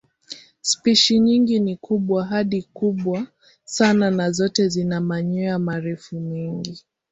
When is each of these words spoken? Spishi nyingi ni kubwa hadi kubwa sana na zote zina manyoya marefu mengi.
Spishi 0.61 1.19
nyingi 1.19 1.59
ni 1.59 1.77
kubwa 1.77 2.25
hadi 2.25 2.61
kubwa 2.73 3.27
sana 3.63 4.11
na 4.11 4.31
zote 4.31 4.67
zina 4.67 5.01
manyoya 5.01 5.59
marefu 5.59 6.19
mengi. 6.19 6.85